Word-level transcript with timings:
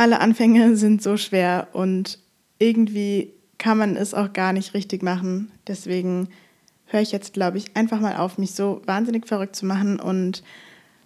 Alle 0.00 0.22
Anfänge 0.22 0.76
sind 0.76 1.02
so 1.02 1.18
schwer 1.18 1.68
und 1.74 2.20
irgendwie 2.58 3.34
kann 3.58 3.76
man 3.76 3.96
es 3.96 4.14
auch 4.14 4.32
gar 4.32 4.54
nicht 4.54 4.72
richtig 4.72 5.02
machen. 5.02 5.52
Deswegen 5.66 6.30
höre 6.86 7.02
ich 7.02 7.12
jetzt, 7.12 7.34
glaube 7.34 7.58
ich, 7.58 7.76
einfach 7.76 8.00
mal 8.00 8.16
auf, 8.16 8.38
mich 8.38 8.52
so 8.52 8.80
wahnsinnig 8.86 9.26
verrückt 9.26 9.56
zu 9.56 9.66
machen 9.66 10.00
und 10.00 10.42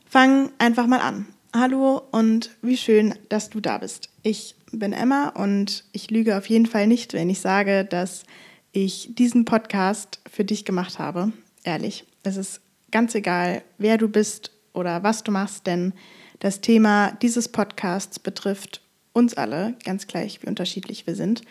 fange 0.07 0.51
einfach 0.59 0.87
mal 0.87 1.01
an. 1.01 1.27
Hallo 1.53 2.03
und 2.13 2.53
wie 2.63 2.77
schön, 2.77 3.17
dass 3.31 3.51
du 3.51 3.59
da 3.59 3.79
bist. 3.79 4.11
Ich 4.23 4.55
bin 4.71 4.93
Emma 4.93 5.31
und 5.31 5.83
ich 5.91 6.13
lüge 6.13 6.39
auf 6.39 6.47
jeden 6.47 6.67
Fall 6.67 6.87
nicht, 6.87 7.15
wenn 7.15 7.29
ich 7.29 7.41
sage, 7.41 7.85
dass 7.85 8.23
ich 8.71 9.09
diesen 9.17 9.45
Podcast 9.45 10.21
für 10.31 10.45
dich 10.45 10.65
gemacht 10.65 11.01
habe. 11.01 11.33
Ehrlich, 11.65 12.07
es 12.23 12.37
ist 12.37 12.61
ganz 12.93 13.17
egal, 13.17 13.63
wer 13.77 13.99
du 13.99 14.09
bist 14.09 14.53
oder 14.73 15.03
was 15.03 15.25
du 15.25 15.33
machst, 15.33 15.67
denn 15.67 15.95
das 16.39 16.61
Thema 16.61 17.11
dieses 17.23 17.49
Podcasts 17.49 18.21
betrifft 18.21 18.84
uns 19.15 19.35
alle, 19.35 19.75
ganz 19.85 20.07
gleich, 20.07 20.43
wie 20.43 20.49
unterschiedlich 20.49 21.07
wir 21.07 21.15
sind. 21.15 21.43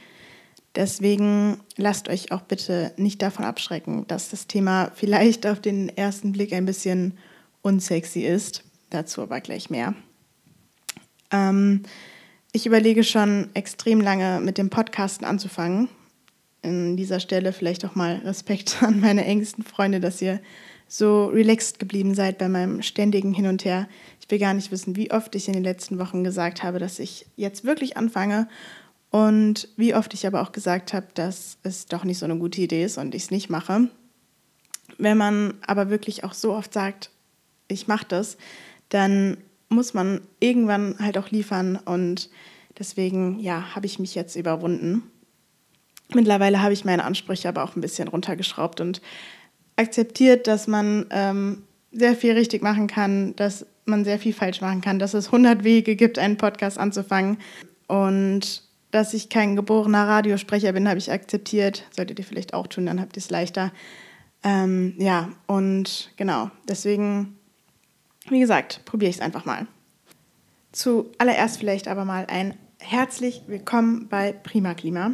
Deswegen 0.75 1.57
lasst 1.77 2.09
euch 2.09 2.31
auch 2.31 2.41
bitte 2.41 2.93
nicht 2.97 3.21
davon 3.21 3.45
abschrecken, 3.45 4.05
dass 4.07 4.29
das 4.29 4.47
Thema 4.47 4.91
vielleicht 4.95 5.47
auf 5.47 5.59
den 5.59 5.89
ersten 5.89 6.31
Blick 6.31 6.53
ein 6.53 6.65
bisschen 6.65 7.17
unsexy 7.61 8.21
ist. 8.21 8.63
Dazu 8.89 9.23
aber 9.23 9.41
gleich 9.41 9.69
mehr. 9.69 9.95
Ähm, 11.31 11.83
ich 12.51 12.65
überlege 12.65 13.03
schon 13.03 13.49
extrem 13.53 14.01
lange 14.01 14.39
mit 14.39 14.57
dem 14.57 14.69
Podcasten 14.69 15.25
anzufangen. 15.25 15.89
An 16.63 16.97
dieser 16.97 17.19
Stelle 17.19 17.53
vielleicht 17.53 17.85
auch 17.85 17.95
mal 17.95 18.17
Respekt 18.23 18.77
an 18.81 18.99
meine 18.99 19.25
engsten 19.25 19.63
Freunde, 19.63 19.99
dass 19.99 20.21
ihr 20.21 20.39
so 20.87 21.25
relaxed 21.27 21.79
geblieben 21.79 22.13
seid 22.13 22.37
bei 22.37 22.49
meinem 22.49 22.81
ständigen 22.81 23.33
Hin 23.33 23.47
und 23.47 23.65
Her. 23.65 23.87
Ich 24.23 24.31
will 24.31 24.39
gar 24.39 24.53
nicht 24.53 24.71
wissen, 24.71 24.95
wie 24.95 25.11
oft 25.11 25.35
ich 25.35 25.49
in 25.49 25.53
den 25.53 25.65
letzten 25.65 25.99
Wochen 25.99 26.23
gesagt 26.23 26.63
habe, 26.63 26.79
dass 26.79 26.97
ich 26.97 27.25
jetzt 27.35 27.65
wirklich 27.65 27.97
anfange 27.97 28.47
und 29.09 29.67
wie 29.75 29.93
oft 29.93 30.13
ich 30.13 30.25
aber 30.25 30.41
auch 30.41 30.53
gesagt 30.53 30.93
habe, 30.93 31.07
dass 31.13 31.57
es 31.63 31.87
doch 31.87 32.05
nicht 32.05 32.19
so 32.19 32.25
eine 32.25 32.37
gute 32.37 32.61
Idee 32.61 32.85
ist 32.85 32.97
und 32.97 33.13
ich 33.15 33.23
es 33.23 33.31
nicht 33.31 33.49
mache. 33.49 33.89
Wenn 34.97 35.17
man 35.17 35.55
aber 35.67 35.89
wirklich 35.89 36.23
auch 36.23 36.33
so 36.33 36.53
oft 36.53 36.71
sagt, 36.71 37.09
ich 37.67 37.89
mache 37.89 38.05
das, 38.07 38.37
dann 38.87 39.35
muss 39.67 39.93
man 39.93 40.21
irgendwann 40.39 40.95
halt 40.99 41.17
auch 41.17 41.29
liefern 41.29 41.75
und 41.75 42.29
deswegen, 42.79 43.39
ja, 43.39 43.75
habe 43.75 43.87
ich 43.87 43.99
mich 43.99 44.15
jetzt 44.15 44.37
überwunden. 44.37 45.03
Mittlerweile 46.13 46.61
habe 46.61 46.73
ich 46.73 46.85
meine 46.85 47.03
Ansprüche 47.03 47.49
aber 47.49 47.65
auch 47.65 47.75
ein 47.75 47.81
bisschen 47.81 48.07
runtergeschraubt 48.07 48.79
und 48.79 49.01
akzeptiert, 49.75 50.47
dass 50.47 50.67
man 50.67 51.07
ähm, 51.09 51.63
sehr 51.91 52.15
viel 52.15 52.31
richtig 52.31 52.61
machen 52.61 52.87
kann, 52.87 53.35
dass 53.35 53.65
man 53.85 54.05
sehr 54.05 54.19
viel 54.19 54.33
falsch 54.33 54.61
machen 54.61 54.81
kann, 54.81 54.99
dass 54.99 55.13
es 55.13 55.27
100 55.27 55.63
Wege 55.63 55.95
gibt, 55.95 56.19
einen 56.19 56.37
Podcast 56.37 56.77
anzufangen 56.77 57.37
und 57.87 58.63
dass 58.91 59.13
ich 59.13 59.29
kein 59.29 59.55
geborener 59.55 60.07
Radiosprecher 60.07 60.71
bin, 60.73 60.87
habe 60.87 60.99
ich 60.99 61.11
akzeptiert. 61.11 61.83
Solltet 61.91 62.19
ihr 62.19 62.25
vielleicht 62.25 62.53
auch 62.53 62.67
tun, 62.67 62.85
dann 62.85 63.01
habt 63.01 63.17
ihr 63.17 63.21
es 63.21 63.31
leichter. 63.31 63.71
Ähm, 64.43 64.93
ja, 64.97 65.29
und 65.47 66.11
genau, 66.15 66.51
deswegen, 66.67 67.37
wie 68.29 68.39
gesagt, 68.39 68.81
probiere 68.85 69.09
ich 69.09 69.15
es 69.15 69.21
einfach 69.21 69.45
mal. 69.45 69.65
Zuallererst 70.73 71.57
vielleicht 71.57 71.87
aber 71.87 72.05
mal 72.05 72.27
ein 72.27 72.55
herzlich 72.79 73.43
willkommen 73.47 74.09
bei 74.09 74.33
Prima 74.33 74.73
Klima. 74.73 75.13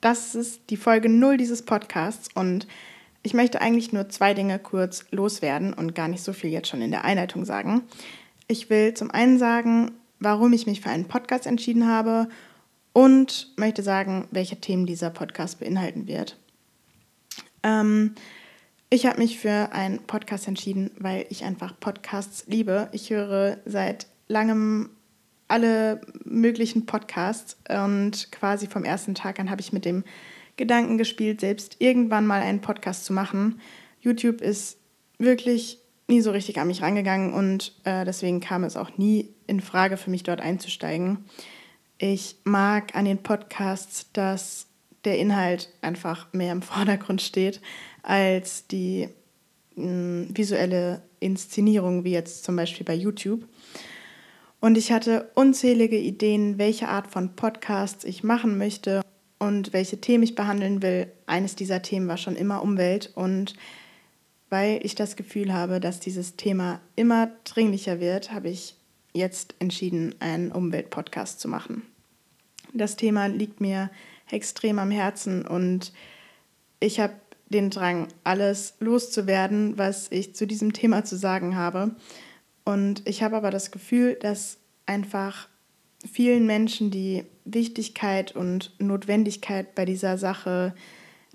Das 0.00 0.34
ist 0.34 0.62
die 0.70 0.76
Folge 0.76 1.08
0 1.08 1.36
dieses 1.36 1.62
Podcasts 1.62 2.28
und 2.34 2.66
ich 3.22 3.34
möchte 3.34 3.60
eigentlich 3.60 3.92
nur 3.92 4.08
zwei 4.08 4.34
Dinge 4.34 4.58
kurz 4.58 5.04
loswerden 5.10 5.72
und 5.72 5.94
gar 5.94 6.08
nicht 6.08 6.22
so 6.22 6.32
viel 6.32 6.50
jetzt 6.50 6.68
schon 6.68 6.82
in 6.82 6.90
der 6.90 7.04
Einleitung 7.04 7.44
sagen. 7.44 7.82
Ich 8.48 8.70
will 8.70 8.94
zum 8.94 9.10
einen 9.10 9.38
sagen, 9.38 9.92
warum 10.18 10.52
ich 10.52 10.66
mich 10.66 10.80
für 10.80 10.90
einen 10.90 11.06
Podcast 11.06 11.46
entschieden 11.46 11.86
habe 11.86 12.28
und 12.92 13.52
möchte 13.56 13.82
sagen, 13.82 14.26
welche 14.30 14.60
Themen 14.60 14.86
dieser 14.86 15.10
Podcast 15.10 15.60
beinhalten 15.60 16.06
wird. 16.06 16.38
Ähm, 17.62 18.14
ich 18.88 19.06
habe 19.06 19.18
mich 19.18 19.38
für 19.38 19.72
einen 19.72 20.00
Podcast 20.00 20.48
entschieden, 20.48 20.90
weil 20.98 21.26
ich 21.28 21.44
einfach 21.44 21.78
Podcasts 21.78 22.44
liebe. 22.46 22.88
Ich 22.92 23.10
höre 23.10 23.58
seit 23.64 24.06
langem 24.26 24.90
alle 25.46 26.00
möglichen 26.24 26.86
Podcasts 26.86 27.56
und 27.68 28.32
quasi 28.32 28.66
vom 28.66 28.84
ersten 28.84 29.14
Tag 29.14 29.40
an 29.40 29.50
habe 29.50 29.60
ich 29.60 29.72
mit 29.72 29.84
dem 29.84 30.04
Gedanken 30.60 30.98
gespielt, 30.98 31.40
selbst 31.40 31.76
irgendwann 31.78 32.26
mal 32.26 32.42
einen 32.42 32.60
Podcast 32.60 33.06
zu 33.06 33.14
machen. 33.14 33.60
YouTube 34.00 34.42
ist 34.42 34.78
wirklich 35.18 35.78
nie 36.06 36.20
so 36.20 36.30
richtig 36.32 36.60
an 36.60 36.66
mich 36.66 36.82
rangegangen 36.82 37.32
und 37.32 37.74
äh, 37.84 38.04
deswegen 38.04 38.40
kam 38.40 38.64
es 38.64 38.76
auch 38.76 38.98
nie 38.98 39.30
in 39.46 39.60
Frage 39.60 39.96
für 39.96 40.10
mich 40.10 40.22
dort 40.22 40.40
einzusteigen. 40.40 41.24
Ich 41.96 42.36
mag 42.44 42.94
an 42.94 43.06
den 43.06 43.22
Podcasts, 43.22 44.12
dass 44.12 44.66
der 45.04 45.18
Inhalt 45.18 45.72
einfach 45.80 46.30
mehr 46.32 46.52
im 46.52 46.62
Vordergrund 46.62 47.22
steht 47.22 47.62
als 48.02 48.66
die 48.66 49.08
mh, 49.76 49.84
hm, 49.84 50.28
visuelle 50.34 51.02
Inszenierung, 51.20 52.04
wie 52.04 52.12
jetzt 52.12 52.44
zum 52.44 52.54
Beispiel 52.54 52.84
bei 52.84 52.94
YouTube. 52.94 53.46
Und 54.60 54.76
ich 54.76 54.92
hatte 54.92 55.30
unzählige 55.34 55.98
Ideen, 55.98 56.58
welche 56.58 56.88
Art 56.88 57.10
von 57.10 57.34
Podcasts 57.34 58.04
ich 58.04 58.22
machen 58.22 58.58
möchte 58.58 59.00
und 59.40 59.72
welche 59.72 60.00
Themen 60.00 60.22
ich 60.22 60.36
behandeln 60.36 60.82
will. 60.82 61.10
Eines 61.26 61.56
dieser 61.56 61.82
Themen 61.82 62.06
war 62.06 62.18
schon 62.18 62.36
immer 62.36 62.62
Umwelt 62.62 63.10
und 63.16 63.54
weil 64.50 64.80
ich 64.84 64.94
das 64.94 65.16
Gefühl 65.16 65.52
habe, 65.52 65.80
dass 65.80 65.98
dieses 65.98 66.36
Thema 66.36 66.80
immer 66.94 67.30
dringlicher 67.44 67.98
wird, 68.00 68.32
habe 68.32 68.50
ich 68.50 68.76
jetzt 69.12 69.54
entschieden, 69.58 70.14
einen 70.20 70.52
Umweltpodcast 70.52 71.40
zu 71.40 71.48
machen. 71.48 71.82
Das 72.72 72.96
Thema 72.96 73.26
liegt 73.26 73.60
mir 73.60 73.90
extrem 74.30 74.78
am 74.78 74.90
Herzen 74.90 75.46
und 75.46 75.92
ich 76.78 77.00
habe 77.00 77.14
den 77.48 77.70
Drang, 77.70 78.08
alles 78.22 78.74
loszuwerden, 78.78 79.76
was 79.76 80.06
ich 80.10 80.34
zu 80.36 80.46
diesem 80.46 80.72
Thema 80.72 81.04
zu 81.04 81.16
sagen 81.16 81.56
habe. 81.56 81.96
Und 82.64 83.08
ich 83.08 83.22
habe 83.22 83.36
aber 83.36 83.50
das 83.50 83.72
Gefühl, 83.72 84.14
dass 84.14 84.58
einfach 84.86 85.48
vielen 86.10 86.46
Menschen 86.46 86.90
die 86.90 87.24
Wichtigkeit 87.44 88.34
und 88.34 88.72
Notwendigkeit 88.78 89.74
bei 89.74 89.84
dieser 89.84 90.18
Sache 90.18 90.74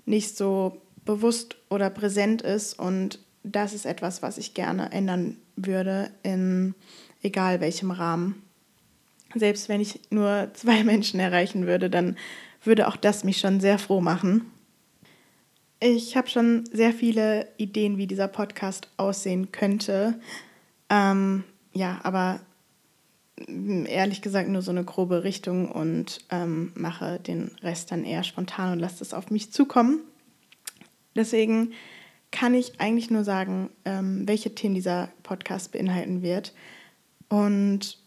nicht 0.04 0.36
so 0.36 0.80
bewusst 1.04 1.56
oder 1.68 1.90
präsent 1.90 2.42
ist. 2.42 2.78
Und 2.78 3.20
das 3.42 3.74
ist 3.74 3.86
etwas, 3.86 4.22
was 4.22 4.38
ich 4.38 4.54
gerne 4.54 4.92
ändern 4.92 5.36
würde, 5.56 6.10
in 6.22 6.74
egal 7.22 7.60
welchem 7.60 7.90
Rahmen 7.90 8.42
selbst 9.38 9.68
wenn 9.68 9.80
ich 9.80 10.00
nur 10.10 10.50
zwei 10.54 10.84
Menschen 10.84 11.20
erreichen 11.20 11.66
würde, 11.66 11.90
dann 11.90 12.16
würde 12.62 12.88
auch 12.88 12.96
das 12.96 13.24
mich 13.24 13.38
schon 13.38 13.60
sehr 13.60 13.78
froh 13.78 14.00
machen. 14.00 14.50
Ich 15.78 16.16
habe 16.16 16.28
schon 16.28 16.64
sehr 16.72 16.92
viele 16.92 17.48
Ideen, 17.58 17.98
wie 17.98 18.06
dieser 18.06 18.28
Podcast 18.28 18.88
aussehen 18.96 19.52
könnte. 19.52 20.18
Ähm, 20.88 21.44
ja, 21.72 22.00
aber 22.02 22.40
ehrlich 23.38 24.22
gesagt 24.22 24.48
nur 24.48 24.62
so 24.62 24.70
eine 24.70 24.84
grobe 24.84 25.24
Richtung 25.24 25.70
und 25.70 26.24
ähm, 26.30 26.72
mache 26.74 27.20
den 27.20 27.50
Rest 27.62 27.92
dann 27.92 28.04
eher 28.04 28.24
spontan 28.24 28.72
und 28.72 28.78
lasse 28.78 29.02
es 29.04 29.12
auf 29.12 29.30
mich 29.30 29.52
zukommen. 29.52 30.00
Deswegen 31.14 31.72
kann 32.30 32.54
ich 32.54 32.80
eigentlich 32.80 33.10
nur 33.10 33.24
sagen, 33.24 33.70
ähm, 33.84 34.26
welche 34.26 34.54
Themen 34.54 34.74
dieser 34.74 35.10
Podcast 35.22 35.72
beinhalten 35.72 36.22
wird. 36.22 36.54
Und 37.28 37.98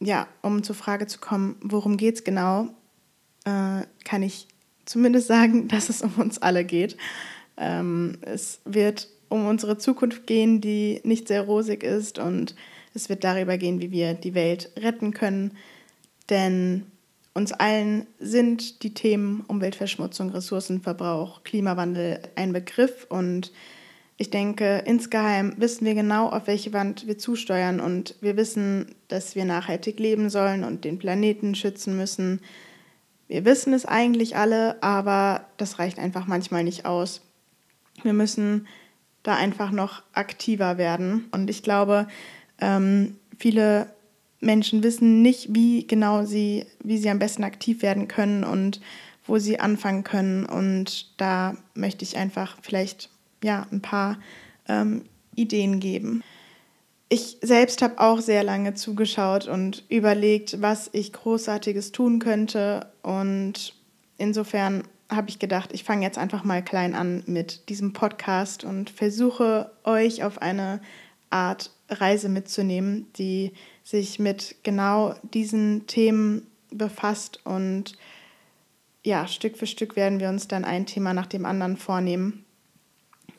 ja, 0.00 0.26
um 0.42 0.62
zur 0.62 0.74
Frage 0.74 1.06
zu 1.06 1.18
kommen, 1.18 1.56
worum 1.60 1.96
geht 1.96 2.16
es 2.16 2.24
genau, 2.24 2.68
äh, 3.44 3.82
kann 4.04 4.22
ich 4.22 4.48
zumindest 4.84 5.28
sagen, 5.28 5.68
dass 5.68 5.88
es 5.88 6.02
um 6.02 6.14
uns 6.16 6.38
alle 6.38 6.64
geht. 6.64 6.96
Ähm, 7.56 8.18
es 8.22 8.60
wird 8.64 9.08
um 9.28 9.46
unsere 9.46 9.78
Zukunft 9.78 10.26
gehen, 10.26 10.60
die 10.60 11.00
nicht 11.04 11.28
sehr 11.28 11.42
rosig 11.42 11.82
ist 11.82 12.18
und 12.18 12.54
es 12.94 13.08
wird 13.08 13.24
darüber 13.24 13.58
gehen, 13.58 13.80
wie 13.80 13.90
wir 13.90 14.14
die 14.14 14.34
Welt 14.34 14.70
retten 14.76 15.12
können. 15.12 15.56
Denn 16.30 16.86
uns 17.34 17.52
allen 17.52 18.06
sind 18.18 18.82
die 18.82 18.94
Themen 18.94 19.44
Umweltverschmutzung, 19.48 20.30
Ressourcenverbrauch, 20.30 21.44
Klimawandel 21.44 22.20
ein 22.36 22.52
Begriff 22.52 23.06
und 23.08 23.52
ich 24.18 24.30
denke, 24.30 24.84
insgeheim 24.86 25.54
wissen 25.56 25.84
wir 25.84 25.94
genau, 25.94 26.28
auf 26.28 26.46
welche 26.46 26.72
Wand 26.72 27.06
wir 27.06 27.18
zusteuern 27.18 27.80
und 27.80 28.14
wir 28.20 28.36
wissen, 28.36 28.94
dass 29.08 29.34
wir 29.34 29.44
nachhaltig 29.44 29.98
leben 29.98 30.30
sollen 30.30 30.62
und 30.62 30.84
den 30.84 30.98
Planeten 30.98 31.54
schützen 31.54 31.96
müssen. 31.96 32.40
Wir 33.26 33.44
wissen 33.44 33.72
es 33.72 33.86
eigentlich 33.86 34.36
alle, 34.36 34.80
aber 34.82 35.46
das 35.56 35.78
reicht 35.78 35.98
einfach 35.98 36.26
manchmal 36.26 36.62
nicht 36.62 36.84
aus. 36.84 37.22
Wir 38.02 38.12
müssen 38.12 38.68
da 39.22 39.34
einfach 39.34 39.70
noch 39.70 40.02
aktiver 40.12 40.78
werden. 40.78 41.26
Und 41.32 41.48
ich 41.48 41.62
glaube, 41.62 42.06
ähm, 42.62 43.16
viele 43.38 43.88
Menschen 44.40 44.82
wissen 44.82 45.20
nicht, 45.20 45.54
wie 45.54 45.86
genau 45.86 46.24
sie, 46.24 46.64
wie 46.82 46.96
sie 46.96 47.10
am 47.10 47.18
besten 47.18 47.44
aktiv 47.44 47.82
werden 47.82 48.08
können 48.08 48.44
und 48.44 48.80
wo 49.26 49.38
sie 49.38 49.60
anfangen 49.60 50.04
können. 50.04 50.46
Und 50.46 51.18
da 51.20 51.56
möchte 51.74 52.04
ich 52.04 52.16
einfach 52.16 52.56
vielleicht 52.62 53.10
ja, 53.42 53.66
ein 53.70 53.82
paar 53.82 54.18
ähm, 54.68 55.04
Ideen 55.34 55.80
geben. 55.80 56.22
ich 57.08 57.38
selbst 57.42 57.82
habe 57.82 57.98
auch 57.98 58.20
sehr 58.20 58.42
lange 58.42 58.74
zugeschaut 58.74 59.46
und 59.46 59.84
überlegt, 59.88 60.62
was 60.62 60.88
ich 60.92 61.12
großartiges 61.12 61.92
tun 61.92 62.20
könnte. 62.20 62.86
Und 63.02 63.74
insofern 64.18 64.84
habe 65.10 65.28
ich 65.28 65.38
gedacht, 65.38 65.70
ich 65.72 65.84
fange 65.84 66.06
jetzt 66.06 66.16
einfach 66.16 66.44
mal 66.44 66.64
klein 66.64 66.94
an 66.94 67.22
mit 67.26 67.68
diesem 67.68 67.92
Podcast 67.92 68.64
und 68.64 68.88
versuche 68.88 69.70
euch 69.84 70.24
auf 70.24 70.40
eine 70.40 70.80
Art 71.32 71.70
Reise 71.88 72.28
mitzunehmen, 72.28 73.06
die 73.16 73.52
sich 73.82 74.18
mit 74.18 74.56
genau 74.62 75.14
diesen 75.22 75.86
Themen 75.86 76.46
befasst. 76.70 77.40
Und 77.44 77.96
ja, 79.02 79.26
Stück 79.26 79.56
für 79.56 79.66
Stück 79.66 79.96
werden 79.96 80.20
wir 80.20 80.28
uns 80.28 80.48
dann 80.48 80.64
ein 80.64 80.86
Thema 80.86 81.14
nach 81.14 81.26
dem 81.26 81.44
anderen 81.44 81.76
vornehmen. 81.76 82.44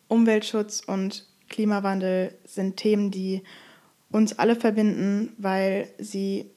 Umweltschutz 0.08 0.82
und 0.86 1.26
Klimawandel 1.50 2.36
sind 2.46 2.78
Themen, 2.78 3.12
die 3.12 3.44
uns 4.12 4.38
alle 4.38 4.56
verbinden, 4.56 5.34
weil 5.38 5.90
sie 5.98 6.52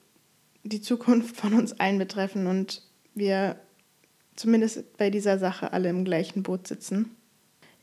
die 0.62 0.80
Zukunft 0.80 1.36
von 1.36 1.54
uns 1.54 1.72
allen 1.78 1.98
betreffen 1.98 2.46
und 2.46 2.82
wir 3.14 3.56
zumindest 4.34 4.96
bei 4.98 5.10
dieser 5.10 5.38
Sache 5.38 5.72
alle 5.72 5.88
im 5.88 6.04
gleichen 6.04 6.42
Boot 6.42 6.66
sitzen. 6.66 7.16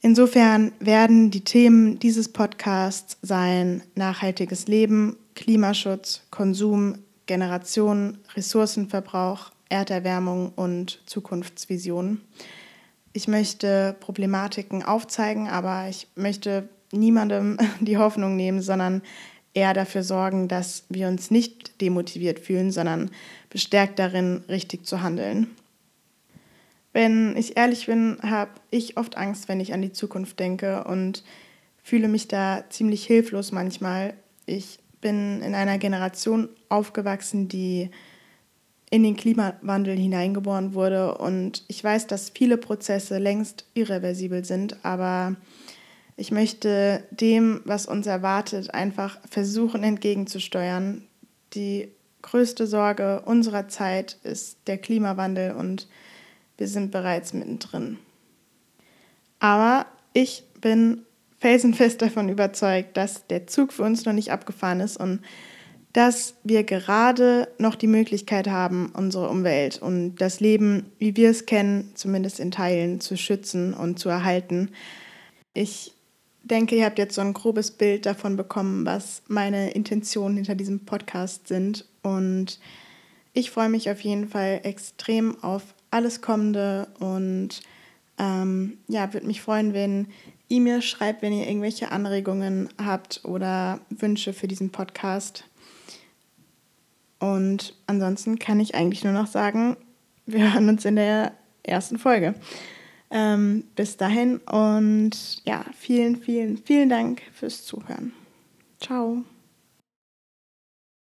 Insofern 0.05 0.73
werden 0.81 1.31
die 1.31 1.45
Themen 1.45 1.97
dieses 1.97 2.27
Podcasts 2.27 3.17
sein 3.21 3.83
nachhaltiges 3.95 4.67
Leben, 4.67 5.15
Klimaschutz, 5.33 6.23
Konsum, 6.29 6.97
Generationen, 7.25 8.17
Ressourcenverbrauch, 8.35 9.51
Erderwärmung 9.69 10.51
und 10.57 10.99
Zukunftsvisionen. 11.05 12.19
Ich 13.13 13.29
möchte 13.29 13.95
Problematiken 14.01 14.83
aufzeigen, 14.83 15.47
aber 15.47 15.87
ich 15.87 16.07
möchte 16.15 16.67
niemandem 16.91 17.57
die 17.79 17.97
Hoffnung 17.97 18.35
nehmen, 18.35 18.61
sondern 18.61 19.03
eher 19.53 19.73
dafür 19.73 20.03
sorgen, 20.03 20.49
dass 20.49 20.83
wir 20.89 21.07
uns 21.07 21.31
nicht 21.31 21.79
demotiviert 21.79 22.39
fühlen, 22.39 22.71
sondern 22.71 23.09
bestärkt 23.49 23.99
darin, 23.99 24.43
richtig 24.49 24.85
zu 24.85 25.01
handeln. 25.01 25.47
Wenn 26.93 27.35
ich 27.35 27.57
ehrlich 27.57 27.87
bin, 27.87 28.17
habe 28.21 28.51
ich 28.69 28.97
oft 28.97 29.17
Angst, 29.17 29.49
wenn 29.49 29.59
ich 29.59 29.73
an 29.73 29.81
die 29.81 29.91
Zukunft 29.91 30.39
denke 30.39 30.83
und 30.83 31.23
fühle 31.83 32.07
mich 32.07 32.27
da 32.27 32.63
ziemlich 32.69 33.05
hilflos 33.05 33.51
manchmal. 33.51 34.13
Ich 34.45 34.79
bin 35.01 35.41
in 35.41 35.55
einer 35.55 35.79
Generation 35.79 36.49
aufgewachsen, 36.69 37.49
die 37.49 37.89
in 38.89 39.01
den 39.01 39.15
Klimawandel 39.15 39.97
hineingeboren 39.97 40.75
wurde 40.75 41.17
und 41.17 41.63
ich 41.67 41.83
weiß, 41.83 42.05
dass 42.05 42.29
viele 42.29 42.57
Prozesse 42.57 43.17
längst 43.17 43.65
irreversibel 43.73 44.45
sind, 44.45 44.85
aber 44.85 45.35
ich 46.15 46.31
möchte 46.31 47.03
dem, 47.09 47.61
was 47.65 47.87
uns 47.87 48.05
erwartet, 48.05 48.71
einfach 48.73 49.17
versuchen 49.27 49.83
entgegenzusteuern. 49.83 51.03
Die 51.55 51.89
größte 52.21 52.67
Sorge 52.67 53.23
unserer 53.25 53.67
Zeit 53.67 54.19
ist 54.23 54.59
der 54.67 54.77
Klimawandel 54.77 55.53
und 55.53 55.87
wir 56.57 56.67
sind 56.67 56.91
bereits 56.91 57.33
mittendrin. 57.33 57.97
Aber 59.39 59.85
ich 60.13 60.43
bin 60.61 61.03
felsenfest 61.39 62.01
davon 62.01 62.29
überzeugt, 62.29 62.95
dass 62.95 63.27
der 63.27 63.47
Zug 63.47 63.73
für 63.73 63.83
uns 63.83 64.05
noch 64.05 64.13
nicht 64.13 64.31
abgefahren 64.31 64.79
ist 64.79 64.97
und 64.97 65.19
dass 65.91 66.35
wir 66.43 66.63
gerade 66.63 67.47
noch 67.59 67.75
die 67.75 67.87
Möglichkeit 67.87 68.47
haben, 68.47 68.91
unsere 68.95 69.29
Umwelt 69.29 69.79
und 69.81 70.15
das 70.15 70.39
Leben, 70.39 70.91
wie 70.97 71.15
wir 71.15 71.29
es 71.29 71.45
kennen, 71.45 71.91
zumindest 71.93 72.39
in 72.39 72.49
Teilen 72.49 72.99
zu 72.99 73.15
schützen 73.15 73.75
und 73.75 73.99
zu 73.99 74.09
erhalten. 74.09 74.71
Ich 75.53 75.93
denke, 76.41 76.75
ihr 76.75 76.85
habt 76.85 76.97
jetzt 76.97 77.15
so 77.15 77.21
ein 77.21 77.33
grobes 77.33 77.71
Bild 77.71 78.07
davon 78.07 78.37
bekommen, 78.37 78.85
was 78.85 79.21
meine 79.27 79.71
Intentionen 79.71 80.37
hinter 80.37 80.55
diesem 80.55 80.85
Podcast 80.85 81.47
sind. 81.47 81.85
Und 82.01 82.59
ich 83.33 83.51
freue 83.51 83.69
mich 83.69 83.89
auf 83.91 84.01
jeden 84.01 84.27
Fall 84.27 84.61
extrem 84.63 85.43
auf 85.43 85.63
alles 85.93 86.21
Kommende 86.21 86.87
und 86.99 87.61
ähm, 88.17 88.77
ja, 88.87 89.13
würde 89.13 89.27
mich 89.27 89.41
freuen, 89.41 89.73
wenn 89.73 90.07
ihr 90.47 90.61
mir 90.61 90.81
schreibt, 90.81 91.21
wenn 91.21 91.33
ihr 91.33 91.47
irgendwelche 91.47 91.91
Anregungen 91.91 92.69
habt 92.83 93.21
oder 93.23 93.79
Wünsche 93.89 94.33
für 94.33 94.47
diesen 94.47 94.71
Podcast. 94.71 95.45
Und 97.19 97.75
ansonsten 97.87 98.37
kann 98.37 98.59
ich 98.59 98.75
eigentlich 98.75 99.03
nur 99.03 99.13
noch 99.13 99.27
sagen, 99.27 99.77
wir 100.25 100.53
hören 100.53 100.69
uns 100.69 100.85
in 100.85 100.95
der 100.95 101.33
ersten 101.63 101.97
Folge. 101.97 102.35
Ähm, 103.09 103.63
bis 103.75 103.95
dahin 103.95 104.37
und 104.39 105.11
ja, 105.45 105.63
vielen, 105.77 106.17
vielen, 106.17 106.57
vielen 106.57 106.89
Dank 106.89 107.21
fürs 107.33 107.63
Zuhören. 107.63 108.11
Ciao. 108.79 109.23